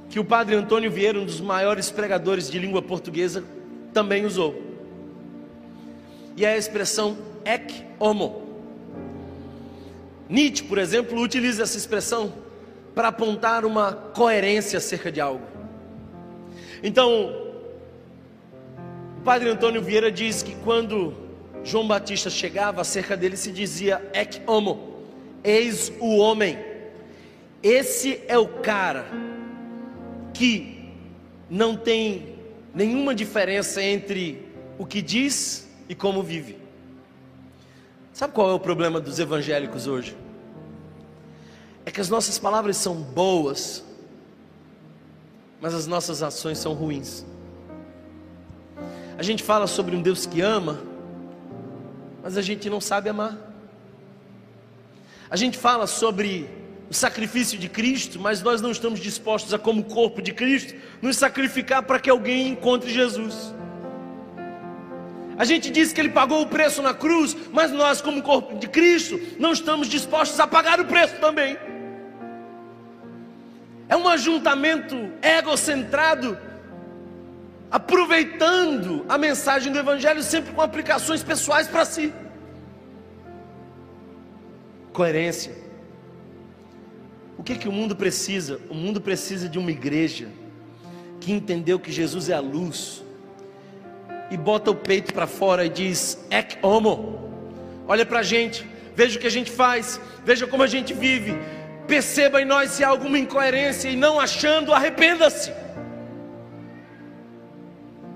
[0.09, 3.45] que o padre Antônio Vieira, um dos maiores pregadores de língua portuguesa,
[3.93, 4.68] também usou.
[6.39, 8.45] E a expressão ec homo.
[10.29, 12.33] Nietzsche, por exemplo, utiliza essa expressão
[12.95, 15.45] para apontar uma coerência acerca de algo.
[16.81, 17.35] Então,
[19.19, 21.13] o padre Antônio Vieira diz que quando
[21.65, 25.03] João Batista chegava, acerca dele se dizia ec homo,
[25.43, 26.57] eis o homem.
[27.61, 29.07] Esse é o cara
[30.33, 30.89] que
[31.51, 32.37] não tem
[32.73, 34.47] nenhuma diferença entre
[34.79, 36.59] o que diz e como vive.
[38.13, 40.17] Sabe qual é o problema dos evangélicos hoje?
[41.87, 43.85] É que as nossas palavras são boas,
[45.61, 47.25] mas as nossas ações são ruins.
[49.17, 50.81] A gente fala sobre um Deus que ama,
[52.23, 53.37] mas a gente não sabe amar.
[55.31, 56.49] A gente fala sobre
[56.91, 61.17] o sacrifício de Cristo, mas nós não estamos dispostos a, como corpo de Cristo, nos
[61.17, 63.55] sacrificar para que alguém encontre Jesus.
[65.39, 68.67] A gente diz que ele pagou o preço na cruz, mas nós, como corpo de
[68.67, 71.57] Cristo, não estamos dispostos a pagar o preço também.
[73.89, 76.37] É um ajuntamento egocentrado,
[77.71, 82.13] aproveitando a mensagem do Evangelho sempre com aplicações pessoais para si.
[84.93, 85.55] Coerência.
[87.39, 88.61] O que, que o mundo precisa?
[88.69, 90.29] O mundo precisa de uma igreja
[91.21, 93.07] que entendeu que Jesus é a luz
[94.31, 97.29] e bota o peito para fora e diz: Ec homo.
[97.87, 101.37] Olha para a gente, veja o que a gente faz, veja como a gente vive.
[101.87, 105.51] Perceba em nós se há alguma incoerência e não achando, arrependa-se.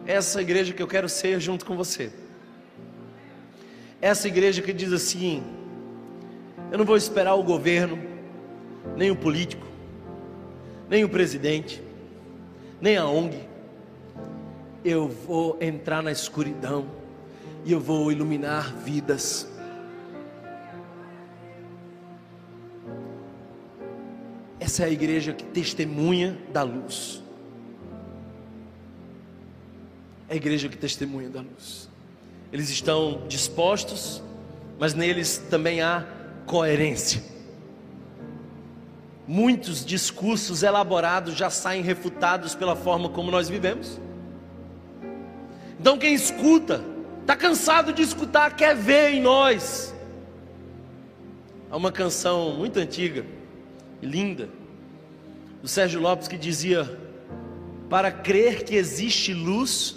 [0.07, 2.12] Essa igreja que eu quero ser junto com você.
[4.01, 5.42] Essa igreja que diz assim:
[6.70, 7.98] eu não vou esperar o governo,
[8.96, 9.66] nem o político,
[10.90, 11.83] nem o presidente,
[12.81, 13.51] nem a ONG
[14.84, 16.86] eu vou entrar na escuridão
[17.64, 19.48] e eu vou iluminar vidas.
[24.58, 27.22] Essa é a igreja que testemunha da luz.
[30.28, 31.88] É a igreja que testemunha da luz.
[32.52, 34.22] Eles estão dispostos,
[34.78, 36.06] mas neles também há
[36.46, 37.22] coerência.
[39.26, 44.00] Muitos discursos elaborados já saem refutados pela forma como nós vivemos.
[45.82, 46.80] Então quem escuta,
[47.22, 49.92] está cansado de escutar, quer ver em nós.
[51.68, 53.26] Há uma canção muito antiga
[54.00, 54.48] e linda,
[55.60, 56.88] do Sérgio Lopes, que dizia:
[57.90, 59.96] Para crer que existe luz,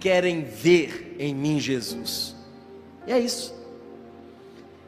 [0.00, 2.34] querem ver em mim Jesus.
[3.06, 3.54] E é isso.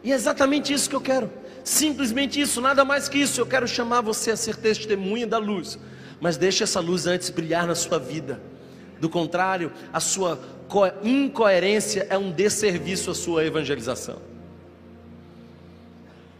[0.02, 1.30] E é exatamente isso que eu quero.
[1.62, 3.38] Simplesmente isso, nada mais que isso.
[3.38, 5.78] Eu quero chamar você a ser testemunha da luz.
[6.18, 8.40] Mas deixe essa luz antes brilhar na sua vida.
[9.00, 10.40] Do contrário, a sua
[11.02, 14.16] incoerência é um desserviço à sua evangelização.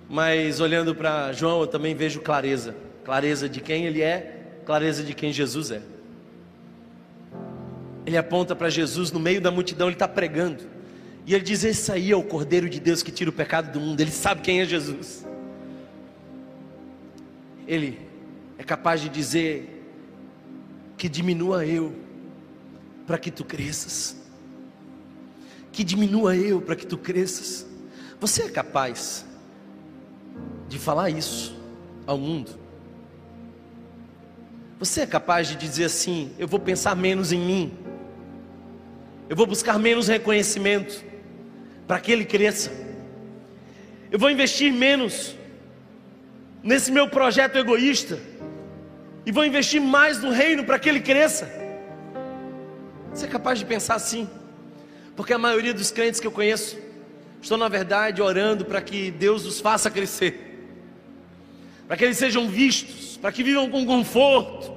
[0.09, 2.75] Mas olhando para João, eu também vejo clareza
[3.07, 5.81] clareza de quem ele é, clareza de quem Jesus é.
[8.05, 10.65] Ele aponta para Jesus no meio da multidão, ele está pregando.
[11.25, 13.81] E ele diz: Esse aí é o Cordeiro de Deus que tira o pecado do
[13.81, 14.01] mundo.
[14.01, 15.25] Ele sabe quem é Jesus.
[17.67, 17.97] Ele
[18.59, 19.85] é capaz de dizer
[20.99, 21.95] que diminua eu
[23.07, 24.17] para que tu cresças.
[25.73, 27.67] Que diminua eu para que tu cresças.
[28.19, 29.25] Você é capaz
[30.69, 31.57] de falar isso
[32.07, 32.59] ao mundo?
[34.79, 37.73] Você é capaz de dizer assim: eu vou pensar menos em mim,
[39.29, 41.05] eu vou buscar menos reconhecimento
[41.87, 42.73] para que ele cresça,
[44.11, 45.35] eu vou investir menos
[46.63, 48.19] nesse meu projeto egoísta
[49.25, 51.66] e vou investir mais no reino para que ele cresça.
[53.17, 54.29] Você é capaz de pensar assim?
[55.17, 56.77] Porque a maioria dos crentes que eu conheço
[57.41, 60.69] estão, na verdade, orando para que Deus os faça crescer,
[61.89, 64.71] para que eles sejam vistos, para que vivam com conforto,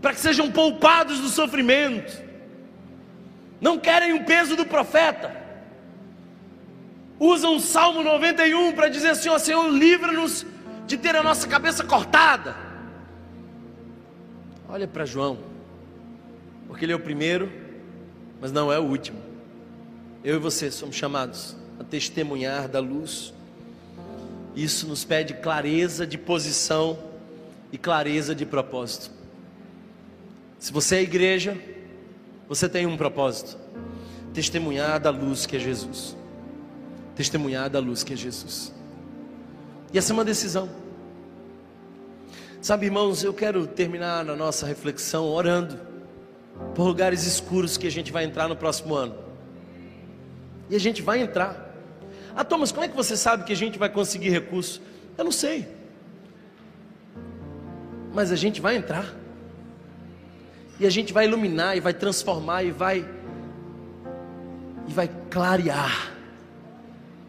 [0.00, 2.22] para que sejam poupados do sofrimento.
[3.60, 5.36] Não querem o peso do profeta.
[7.18, 10.46] Usam o Salmo 91 para dizer assim: ó Senhor, livra-nos
[10.86, 12.54] de ter a nossa cabeça cortada.
[14.68, 15.49] Olha para João
[16.70, 17.50] porque ele é o primeiro,
[18.40, 19.18] mas não é o último.
[20.22, 23.34] Eu e você somos chamados a testemunhar da luz.
[24.54, 26.96] Isso nos pede clareza de posição
[27.72, 29.10] e clareza de propósito.
[30.60, 31.58] Se você é igreja,
[32.48, 33.58] você tem um propósito:
[34.32, 36.16] testemunhar da luz que é Jesus.
[37.16, 38.72] Testemunhar da luz que é Jesus.
[39.92, 40.70] E essa é uma decisão.
[42.62, 45.89] Sabe, irmãos, eu quero terminar na nossa reflexão orando
[46.74, 49.14] por lugares escuros que a gente vai entrar no próximo ano.
[50.68, 51.74] E a gente vai entrar.
[52.34, 54.80] Ah, Thomas, como é que você sabe que a gente vai conseguir recursos?
[55.18, 55.66] Eu não sei.
[58.14, 59.14] Mas a gente vai entrar.
[60.78, 63.06] E a gente vai iluminar e vai transformar e vai
[64.88, 66.12] e vai clarear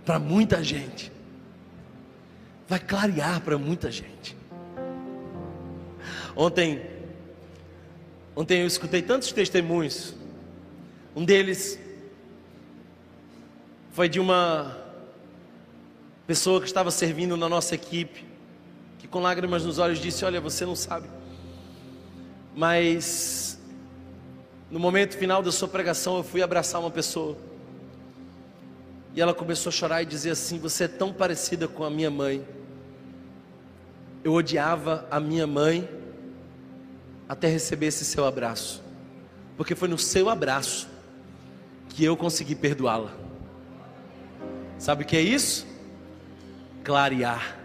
[0.06, 1.12] para muita gente.
[2.68, 4.38] Vai clarear para muita gente.
[6.36, 6.82] Ontem
[8.36, 10.14] ontem eu escutei tantos testemunhos.
[11.16, 11.80] Um deles
[13.92, 14.78] foi de uma
[16.26, 18.26] pessoa que estava servindo na nossa equipe,
[19.00, 21.10] que com lágrimas nos olhos disse: Olha, você não sabe,
[22.56, 23.60] mas
[24.70, 27.38] no momento final da sua pregação eu fui abraçar uma pessoa,
[29.14, 32.10] e ela começou a chorar e dizer assim: Você é tão parecida com a minha
[32.10, 32.46] mãe.
[34.24, 35.90] Eu odiava a minha mãe
[37.32, 38.84] até receber esse seu abraço,
[39.56, 40.90] porque foi no seu abraço
[41.88, 43.14] que eu consegui perdoá-la.
[44.78, 45.66] Sabe o que é isso?
[46.84, 47.58] Clarear.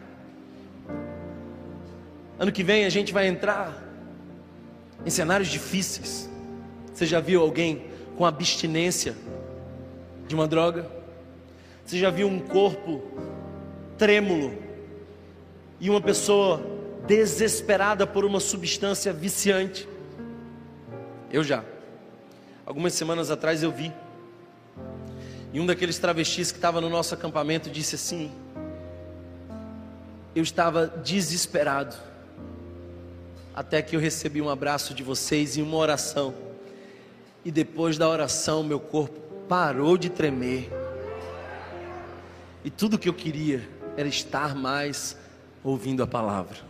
[2.39, 3.83] Ano que vem a gente vai entrar
[5.05, 6.31] em cenários difíceis.
[6.95, 7.87] Você já viu alguém
[8.17, 9.17] com abstinência
[10.29, 10.89] de uma droga?
[11.85, 13.03] Você já viu um corpo
[13.99, 14.57] trêmulo
[15.81, 16.76] e uma pessoa
[17.07, 19.89] desesperada por uma substância viciante?
[21.31, 21.65] Eu já.
[22.65, 23.93] Algumas semanas atrás eu vi
[25.57, 28.31] e um daqueles travestis que estava no nosso acampamento disse assim:
[30.35, 31.97] Eu estava desesperado,
[33.55, 36.35] até que eu recebi um abraço de vocês e uma oração.
[37.43, 40.71] E depois da oração, meu corpo parou de tremer.
[42.63, 45.17] E tudo que eu queria era estar mais
[45.65, 46.66] ouvindo a palavra.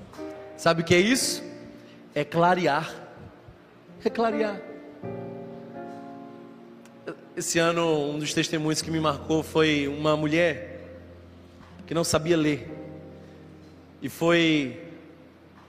[0.56, 1.42] Sabe o que é isso?
[2.14, 2.90] É clarear.
[4.02, 4.58] É clarear.
[7.36, 10.80] Esse ano, um dos testemunhos que me marcou foi uma mulher
[11.86, 12.72] que não sabia ler
[14.00, 14.82] e foi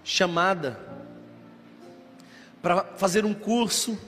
[0.03, 0.79] chamada
[2.61, 3.99] para fazer um curso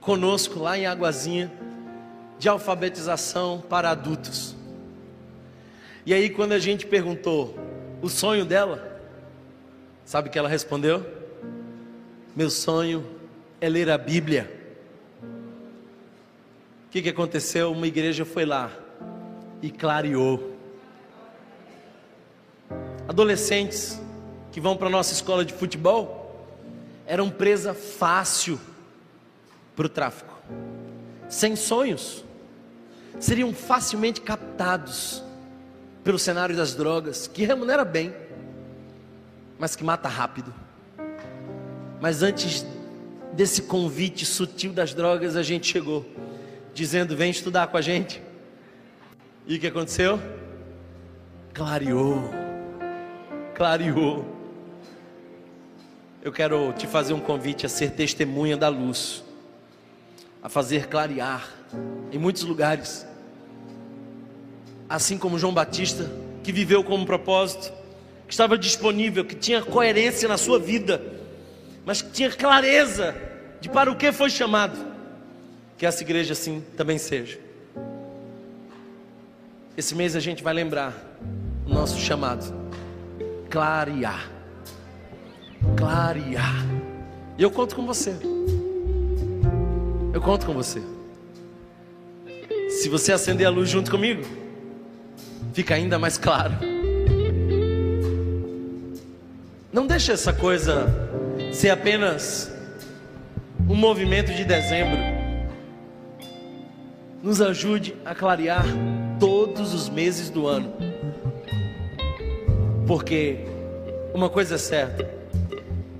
[0.00, 1.52] conosco lá em Águazinha
[2.38, 4.56] de alfabetização para adultos.
[6.06, 7.58] E aí, quando a gente perguntou
[8.00, 8.95] o sonho dela,
[10.06, 11.04] sabe o que ela respondeu?
[12.34, 13.04] Meu sonho
[13.60, 14.56] é ler a Bíblia
[16.96, 17.72] que, que aconteceu?
[17.72, 18.70] Uma igreja foi lá
[19.60, 20.56] e clareou.
[23.06, 24.00] Adolescentes
[24.50, 26.48] que vão para a nossa escola de futebol
[27.06, 28.58] eram presa fácil
[29.76, 30.40] para o tráfico,
[31.28, 32.24] sem sonhos,
[33.20, 35.22] seriam facilmente captados
[36.02, 38.14] pelo cenário das drogas, que remunera bem,
[39.58, 40.52] mas que mata rápido.
[42.00, 42.64] Mas antes
[43.32, 46.04] desse convite sutil das drogas, a gente chegou
[46.74, 48.22] dizendo: Vem estudar com a gente.
[49.46, 50.20] E o que aconteceu?
[51.54, 52.30] Clareou,
[53.54, 54.36] clareou.
[56.22, 59.22] Eu quero te fazer um convite a ser testemunha da luz,
[60.42, 61.48] a fazer clarear
[62.10, 63.06] em muitos lugares.
[64.88, 66.10] Assim como João Batista,
[66.42, 67.72] que viveu como propósito,
[68.26, 71.00] que estava disponível, que tinha coerência na sua vida,
[71.84, 73.14] mas que tinha clareza
[73.60, 74.96] de para o que foi chamado
[75.78, 77.38] que essa igreja assim também seja.
[79.76, 80.94] Esse mês a gente vai lembrar
[81.66, 82.44] o nosso chamado:
[83.50, 84.30] clarear.
[85.76, 86.64] Clarear.
[87.36, 88.16] E eu conto com você.
[90.12, 90.82] Eu conto com você.
[92.70, 94.22] Se você acender a luz junto comigo,
[95.52, 96.75] fica ainda mais claro.
[99.76, 100.86] Não deixe essa coisa
[101.52, 102.50] ser apenas
[103.68, 104.96] um movimento de dezembro
[107.22, 108.64] nos ajude a clarear
[109.20, 110.72] todos os meses do ano.
[112.86, 113.40] Porque
[114.14, 115.10] uma coisa é certa: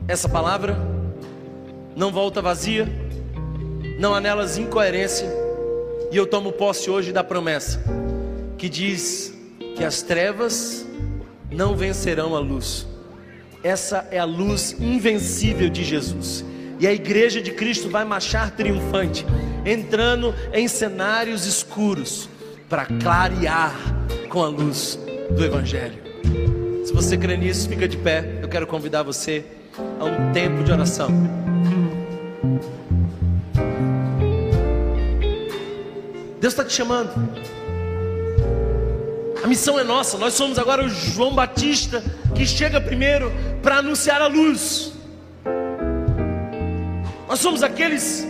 [0.09, 0.79] essa palavra
[1.95, 2.89] não volta vazia,
[3.99, 5.29] não há nelas incoerência,
[6.11, 7.85] e eu tomo posse hoje da promessa
[8.57, 9.35] que diz
[9.77, 10.87] que as trevas
[11.51, 12.96] não vencerão a luz.
[13.67, 16.45] Essa é a luz invencível de Jesus
[16.79, 19.27] E a igreja de Cristo vai marchar triunfante,
[19.65, 22.29] entrando em cenários escuros
[22.69, 23.75] para clarear
[24.29, 24.97] com a luz
[25.31, 26.01] do Evangelho.
[26.85, 28.39] Se você crê nisso, fica de pé.
[28.41, 29.45] Eu quero convidar você
[29.99, 31.09] a um tempo de oração.
[36.41, 37.11] Deus está te chamando.
[39.43, 40.19] A missão é nossa.
[40.19, 42.03] Nós somos agora o João Batista
[42.35, 43.33] que chega primeiro
[43.67, 44.93] para anunciar a luz.
[47.27, 48.25] Nós somos aqueles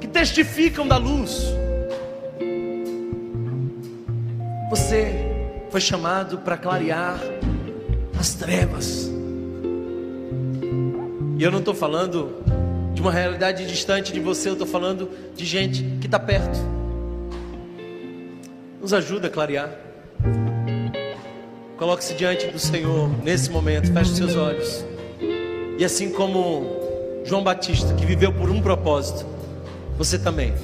[0.00, 1.42] que testificam da luz.
[4.70, 5.12] Você
[5.70, 7.20] foi chamado para clarear
[8.18, 9.10] as trevas.
[11.38, 12.42] E eu não estou falando
[12.94, 16.58] de uma realidade distante de você, eu estou falando de gente que está perto.
[18.80, 19.85] Nos ajuda a clarear.
[21.76, 24.84] Coloque-se diante do Senhor nesse momento, feche seus olhos.
[25.78, 26.64] E assim como
[27.24, 29.26] João Batista, que viveu por um propósito,
[29.98, 30.54] você também.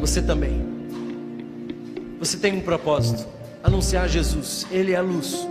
[0.00, 0.64] Você também.
[2.18, 3.24] Você tem um propósito:
[3.62, 4.66] anunciar Jesus.
[4.70, 5.46] Ele é a luz.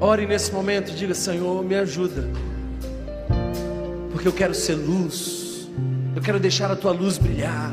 [0.00, 2.30] Ore nesse momento e diga: Senhor, me ajuda,
[4.10, 5.45] porque eu quero ser luz,
[6.16, 7.70] eu quero deixar a tua luz brilhar.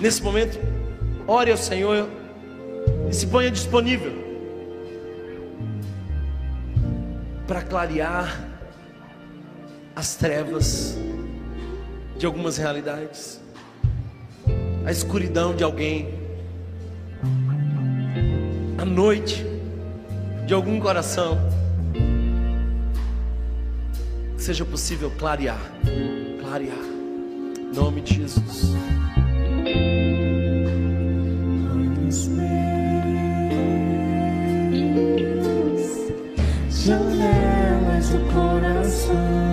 [0.00, 0.58] Nesse momento,
[1.26, 2.08] ore ao Senhor
[3.10, 4.12] e se ponha disponível
[7.46, 8.48] para clarear
[9.94, 10.96] as trevas
[12.16, 13.40] de algumas realidades,
[14.86, 16.18] a escuridão de alguém
[18.78, 19.44] a noite
[20.46, 21.38] de algum coração,
[24.38, 25.60] seja possível clarear,
[26.40, 28.74] clarear, em nome de Jesus.
[36.70, 39.47] Janelas do coração.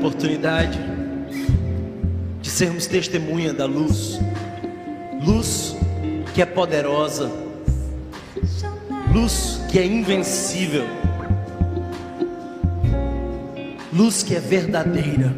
[0.00, 0.78] Oportunidade
[2.42, 4.20] de sermos testemunha da luz,
[5.24, 5.76] luz
[6.34, 7.30] que é poderosa,
[9.12, 10.84] luz que é invencível,
[13.92, 15.34] luz que é verdadeira.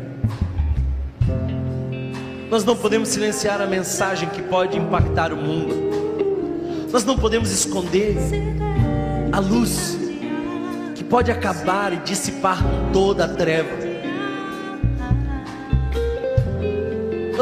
[2.50, 5.74] Nós não podemos silenciar a mensagem que pode impactar o mundo.
[6.92, 8.16] Nós não podemos esconder
[9.30, 9.96] a luz
[10.94, 12.58] que pode acabar e dissipar
[12.92, 13.81] toda a treva.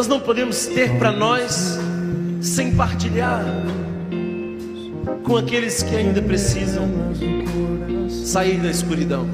[0.01, 1.78] Nós não podemos ter para nós
[2.40, 3.44] sem partilhar
[5.24, 6.88] com aqueles que ainda precisam
[8.09, 9.28] sair da escuridão.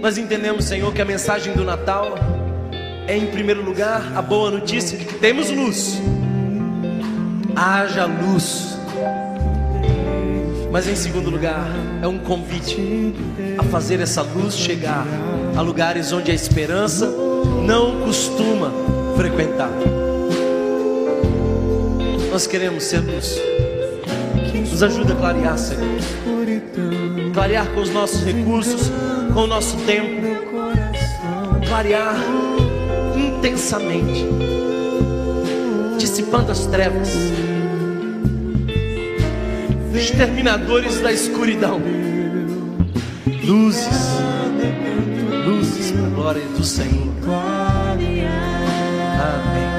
[0.00, 2.14] Nós entendemos, Senhor, que a mensagem do Natal
[3.08, 6.00] é, em primeiro lugar, a boa notícia de que temos luz.
[7.56, 8.78] Haja luz.
[10.70, 11.66] Mas em segundo lugar,
[12.00, 13.12] é um convite
[13.58, 15.04] a fazer essa luz chegar
[15.56, 17.13] a lugares onde a esperança
[17.64, 18.70] não costuma
[19.16, 19.70] frequentar.
[22.30, 23.40] Nós queremos ser luz.
[24.70, 25.82] Nos ajuda a clarear, Senhor.
[27.32, 28.90] Clarear com os nossos recursos,
[29.32, 30.22] com o nosso tempo.
[31.66, 32.16] Clarear
[33.16, 34.26] intensamente,
[35.98, 37.08] dissipando as trevas,
[39.94, 41.80] exterminadores da escuridão,
[43.44, 43.86] luzes,
[45.46, 47.13] luzes para a glória do Senhor.
[47.26, 48.26] Amém.
[49.20, 49.72] Amém.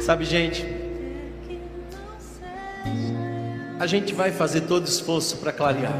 [0.00, 0.66] Sabe, gente,
[3.78, 5.94] a gente vai fazer todo esforço para clarear.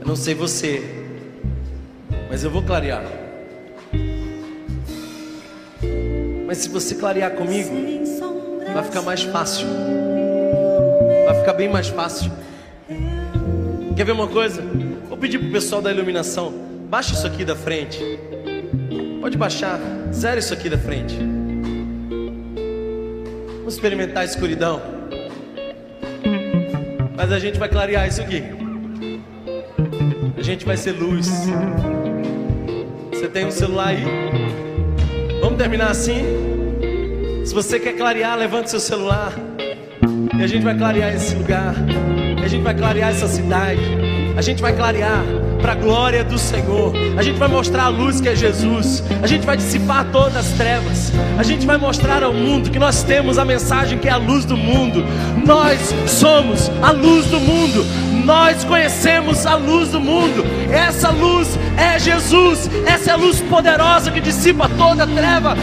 [0.00, 0.82] Eu não sei você,
[2.30, 3.04] mas eu vou clarear.
[6.46, 7.70] Mas se você clarear comigo,
[8.72, 9.66] vai ficar mais fácil.
[11.26, 12.30] Vai ficar bem mais fácil.
[13.96, 14.62] Quer ver uma coisa?
[15.08, 16.52] Vou pedir pro pessoal da iluminação,
[16.86, 17.98] baixa isso aqui da frente.
[19.22, 19.80] Pode baixar,
[20.12, 21.16] zero isso aqui da frente.
[23.56, 24.82] Vamos experimentar a escuridão.
[27.16, 28.42] Mas a gente vai clarear isso aqui.
[30.36, 31.30] A gente vai ser luz.
[33.10, 34.04] Você tem um celular aí?
[35.40, 36.22] Vamos terminar assim?
[37.46, 39.32] Se você quer clarear, levante seu celular.
[40.38, 41.74] E a gente vai clarear esse lugar.
[42.46, 43.80] A gente vai clarear essa cidade.
[44.36, 45.24] A gente vai clarear
[45.60, 46.92] para a glória do Senhor.
[47.18, 49.02] A gente vai mostrar a luz que é Jesus.
[49.20, 51.10] A gente vai dissipar todas as trevas.
[51.36, 54.44] A gente vai mostrar ao mundo que nós temos a mensagem que é a luz
[54.44, 55.04] do mundo.
[55.44, 57.84] Nós somos a luz do mundo.
[58.24, 60.44] Nós conhecemos a luz do mundo.
[60.70, 62.70] Essa luz é Jesus.
[62.86, 65.56] Essa é a luz poderosa que dissipa toda treva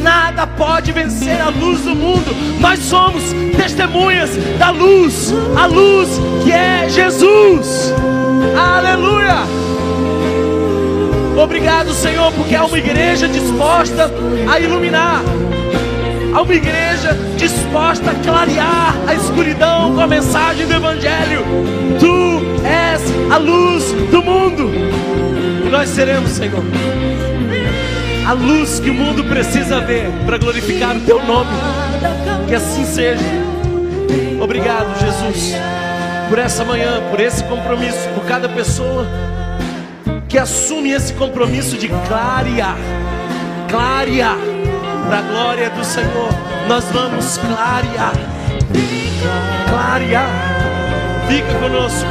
[0.00, 2.34] nada pode vencer a luz do mundo.
[2.60, 3.22] Nós somos
[3.56, 6.08] testemunhas da luz, a luz
[6.42, 7.92] que é Jesus.
[8.56, 9.36] Aleluia!
[11.36, 14.10] Obrigado, Senhor, porque há uma igreja disposta
[14.50, 15.22] a iluminar.
[16.34, 21.44] Há uma igreja disposta a clarear a escuridão com a mensagem do Evangelho.
[21.98, 24.70] Tu és a luz do mundo.
[25.64, 26.62] E nós seremos, Senhor,
[28.30, 31.50] a luz que o mundo precisa ver para glorificar o teu nome.
[32.46, 33.24] Que assim seja.
[34.40, 35.56] Obrigado, Jesus,
[36.28, 39.04] por essa manhã, por esse compromisso, por cada pessoa
[40.28, 42.76] que assume esse compromisso de clarear,
[43.68, 44.38] clarear
[45.08, 46.30] para a glória do Senhor.
[46.68, 48.14] Nós vamos clarear,
[49.68, 50.30] clarear.
[51.26, 52.06] Fica conosco.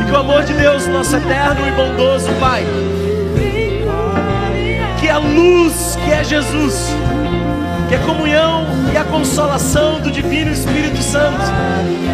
[0.00, 2.64] E que o amor de Deus, nosso eterno e bondoso Pai,
[5.12, 6.86] a luz que é Jesus,
[7.86, 11.42] que a comunhão e a consolação do Divino Espírito Santo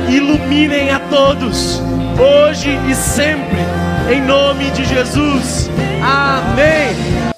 [0.08, 1.80] iluminem a todos,
[2.18, 3.58] hoje e sempre,
[4.12, 5.70] em nome de Jesus.
[6.02, 6.96] Amém.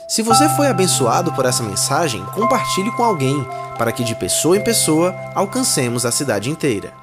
[0.08, 3.46] Se você foi abençoado por essa mensagem, compartilhe com alguém,
[3.76, 6.99] para que de pessoa em pessoa alcancemos a cidade inteira.